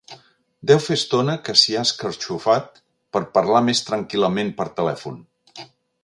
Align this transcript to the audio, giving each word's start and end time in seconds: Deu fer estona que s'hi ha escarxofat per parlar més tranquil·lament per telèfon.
Deu 0.69 0.79
fer 0.83 0.95
estona 0.99 1.33
que 1.49 1.53
s'hi 1.63 1.75
ha 1.75 1.83
escarxofat 1.89 2.81
per 3.17 3.21
parlar 3.35 3.61
més 3.67 3.83
tranquil·lament 3.91 4.49
per 4.63 4.67
telèfon. 4.81 5.21